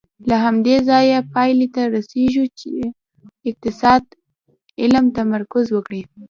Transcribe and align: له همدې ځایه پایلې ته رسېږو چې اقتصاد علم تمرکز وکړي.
له 0.29 0.35
همدې 0.45 0.75
ځایه 0.89 1.19
پایلې 1.33 1.67
ته 1.75 1.81
رسېږو 1.95 2.45
چې 2.59 2.71
اقتصاد 3.49 4.03
علم 4.81 5.05
تمرکز 5.17 5.65
وکړي. 5.71 6.01